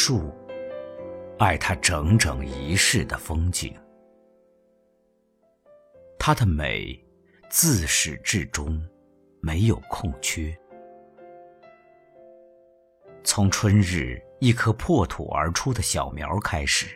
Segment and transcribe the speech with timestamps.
[0.00, 0.32] 树，
[1.40, 3.74] 爱它整整一世的风景。
[6.16, 7.04] 它的美，
[7.50, 8.80] 自始至终
[9.40, 10.56] 没有空缺。
[13.24, 16.86] 从春日一颗破土而出的小苗开始，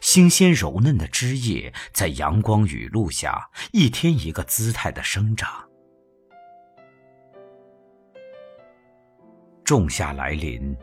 [0.00, 5.68] 新鲜柔嫩的枝叶在阳光雨露下一天一个姿态的生长。
[9.62, 10.74] 仲夏来临，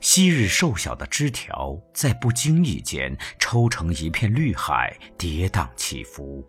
[0.00, 6.46] 昔日瘦小的枝条在不经意间抽成一片绿海，跌宕起伏。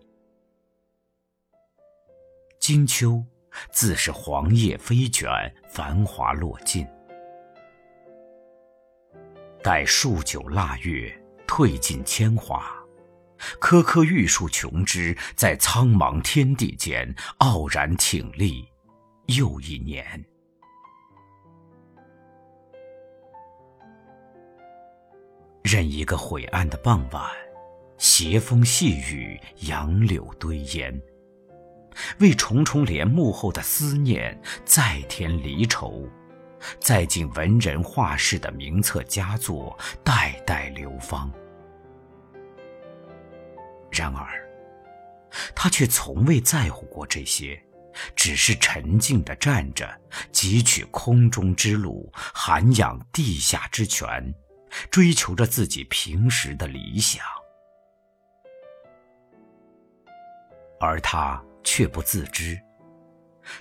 [2.60, 3.24] 金秋，
[3.72, 5.28] 自是黄叶飞卷，
[5.68, 6.86] 繁华落尽。
[9.62, 11.12] 待数九腊月，
[11.46, 12.70] 褪尽铅华，
[13.58, 18.68] 棵棵玉树琼枝在苍茫天地间傲然挺立，
[19.26, 20.24] 又一年。
[25.62, 27.30] 任一个晦暗的傍晚，
[27.98, 31.00] 斜风细雨，杨柳堆烟，
[32.18, 36.08] 为重重帘幕后的思念再添离愁，
[36.80, 41.30] 再进文人画士的名册佳作，代代流芳。
[43.90, 44.48] 然而，
[45.54, 47.62] 他却从未在乎过这些，
[48.16, 49.86] 只是沉静地站着，
[50.32, 54.34] 汲取空中之露，涵养地下之泉。
[54.90, 57.24] 追求着自己平时的理想，
[60.78, 62.60] 而他却不自知。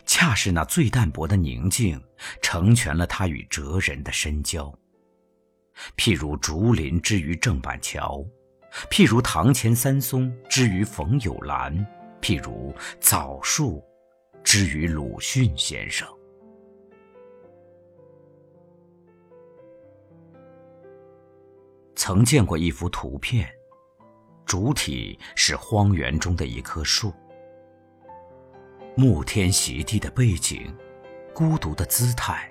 [0.05, 1.99] 恰是那最淡薄的宁静，
[2.41, 4.71] 成全了他与哲人的深交。
[5.95, 8.23] 譬如竹林之于郑板桥，
[8.91, 11.73] 譬如堂前三松之于冯友兰，
[12.21, 13.83] 譬如枣树
[14.43, 16.07] 之于鲁迅先生。
[21.99, 23.45] 曾见过一幅图片，
[24.45, 27.11] 主体是荒原中的一棵树，
[28.95, 30.73] 沐天席地的背景，
[31.33, 32.49] 孤独的姿态，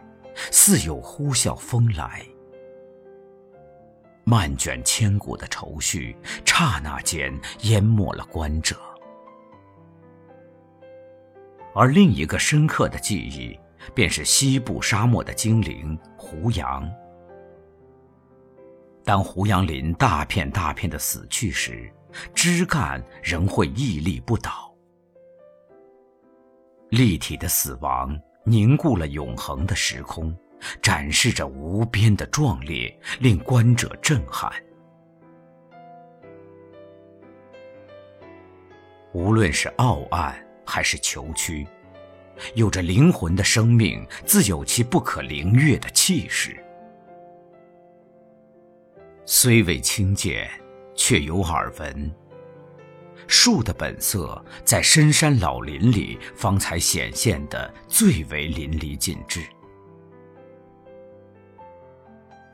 [0.51, 2.23] 似有呼啸风来，
[4.23, 6.15] 漫卷千古的愁绪，
[6.45, 8.77] 刹那间淹没了观者。
[11.75, 13.59] 而另一个深刻的记忆，
[13.95, 16.87] 便是西部沙漠的精灵胡杨。
[19.09, 21.91] 当胡杨林大片大片的死去时，
[22.35, 24.71] 枝干仍会屹立不倒。
[26.91, 28.15] 立体的死亡
[28.45, 30.37] 凝固了永恒的时空，
[30.83, 34.53] 展示着无边的壮烈，令观者震撼。
[39.15, 41.67] 无论是傲岸还是求屈，
[42.55, 46.63] 有着灵魂的生命自有其不可凌越的气势。
[49.31, 50.51] 虽未亲见，
[50.97, 52.11] 却有耳闻。
[53.27, 59.43] 树的本色在深山老林里方才显现的最为淋漓尽致。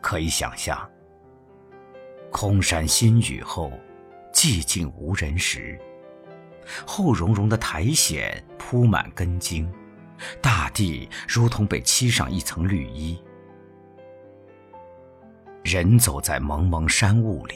[0.03, 0.77] 可以想象，
[2.33, 3.71] 空山新雨后，
[4.33, 5.79] 寂静无人时，
[6.85, 8.21] 厚茸茸的苔藓
[8.59, 9.73] 铺满根茎，
[10.43, 13.17] 大地如同被漆上一层绿衣。
[15.65, 17.55] 人走在蒙蒙山雾里，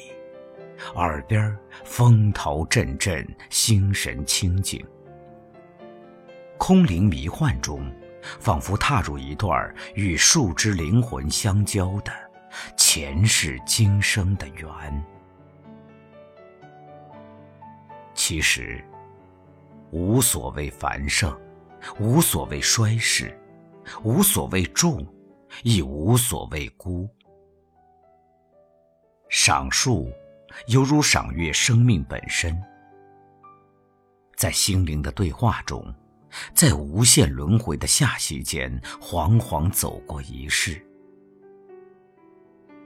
[0.94, 1.54] 耳边
[1.84, 4.82] 风涛阵阵，心神清静。
[6.56, 7.86] 空灵迷幻中，
[8.40, 12.10] 仿佛踏入一段与树枝灵魂相交的
[12.78, 15.04] 前世今生的缘。
[18.14, 18.82] 其实，
[19.90, 21.38] 无所谓繁盛，
[22.00, 23.38] 无所谓衰逝，
[24.02, 25.06] 无所谓重，
[25.62, 27.06] 亦无所谓孤。
[29.28, 30.10] 赏树，
[30.68, 32.58] 犹如赏阅生命本身。
[34.36, 35.94] 在心灵的对话中，
[36.54, 40.80] 在无限轮回的下息间，惶惶走过一世，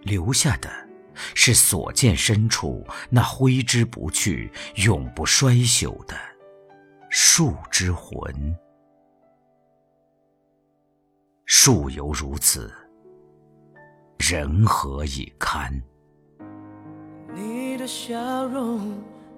[0.03, 0.71] 留下的，
[1.35, 6.17] 是所见深处那挥之不去、永不衰朽的
[7.11, 8.57] 树之魂。
[11.45, 12.73] 树犹如此，
[14.19, 15.83] 人何以堪？
[17.35, 18.15] 你的笑
[18.47, 18.81] 容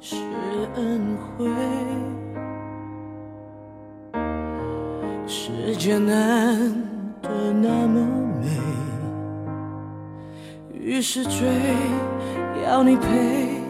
[0.00, 0.16] 是
[0.74, 1.46] 恩惠，
[5.26, 6.58] 世界难
[7.22, 8.00] 得那么
[8.42, 8.48] 美，
[10.72, 11.48] 于是追
[12.66, 13.62] 要你陪，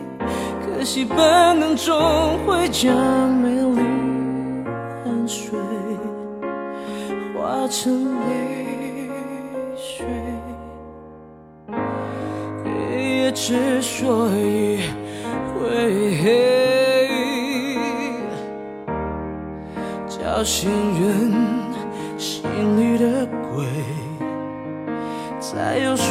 [0.64, 1.16] 可惜本
[1.60, 1.94] 能终
[2.46, 3.82] 会将美丽
[5.04, 5.58] 汗水
[7.34, 8.53] 化成泪。
[13.46, 14.88] 之所以
[15.52, 15.60] 会
[20.08, 21.30] 叫醒人
[22.16, 22.42] 心
[22.78, 23.66] 里的鬼，
[25.38, 26.06] 在游说，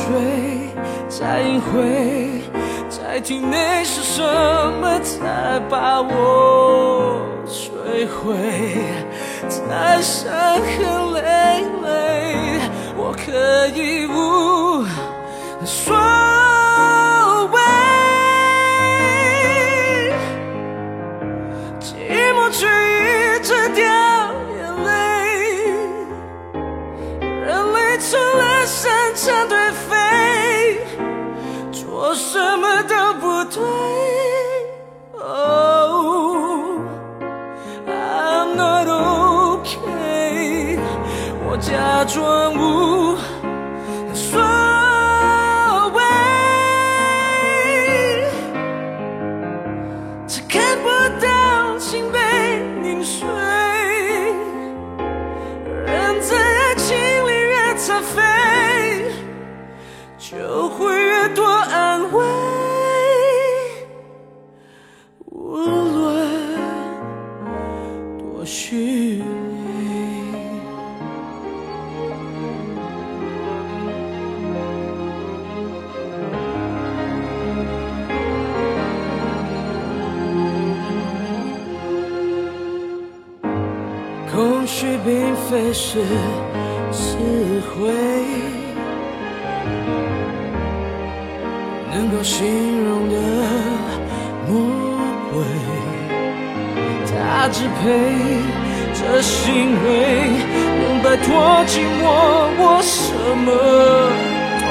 [1.10, 2.44] 在隐晦，
[2.88, 4.22] 在体内是什
[4.80, 8.36] 么才把我摧毁？
[9.50, 12.60] 在伤痕累累，
[12.96, 14.86] 我可以无
[15.66, 15.96] 所
[29.24, 30.86] 擅长颓废，
[31.72, 33.64] 做什么都不对。
[35.18, 36.82] Oh,
[37.88, 40.78] I'm not okay，
[41.48, 43.16] 我假装无
[84.74, 86.02] 空虚并非是
[86.92, 87.16] 词
[87.70, 87.94] 汇，
[91.94, 93.16] 能够形容的
[94.48, 94.52] 魔
[95.32, 95.44] 鬼，
[97.06, 97.84] 他支配
[98.96, 99.46] 这行
[99.84, 99.88] 为，
[100.82, 101.24] 能摆脱
[101.68, 101.72] 寂
[102.02, 102.04] 寞，
[102.58, 103.14] 我什
[103.46, 103.48] 么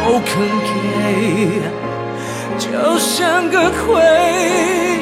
[0.04, 0.32] 都肯
[0.66, 0.68] 给。
[2.58, 2.66] 就
[2.98, 3.80] 像个傀
[4.98, 5.01] 儡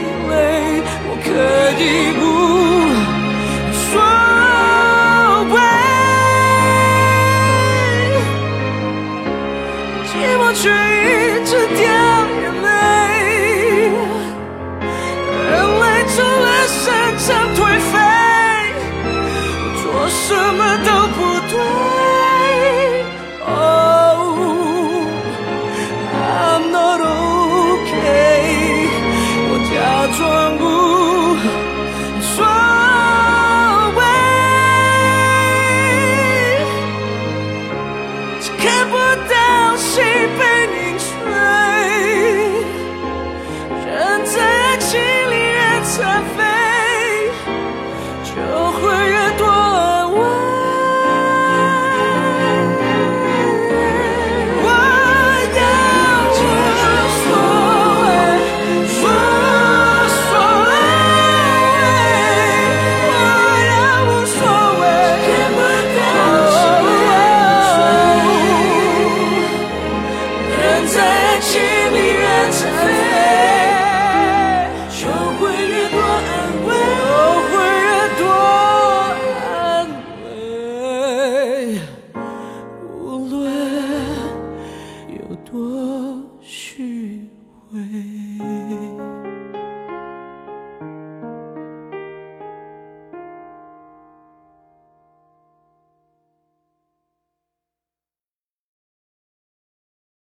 [85.51, 86.90] 或许